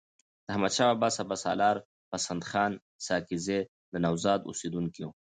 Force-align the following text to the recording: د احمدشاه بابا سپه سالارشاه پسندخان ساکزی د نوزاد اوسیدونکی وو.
د 0.45 0.47
احمدشاه 0.53 0.89
بابا 0.91 1.09
سپه 1.17 1.35
سالارشاه 1.43 1.89
پسندخان 2.11 2.71
ساکزی 3.07 3.59
د 3.91 3.93
نوزاد 4.05 4.39
اوسیدونکی 4.49 5.01
وو. 5.03 5.11